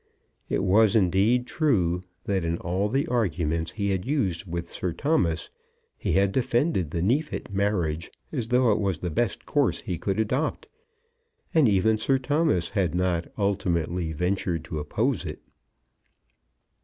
[0.49, 5.51] It was, indeed, true that in all the arguments he had used with Sir Thomas
[5.95, 10.19] he had defended the Neefit marriage as though it was the best course he could
[10.19, 10.67] adopt;
[11.53, 15.39] and even Sir Thomas had not ultimately ventured to oppose it.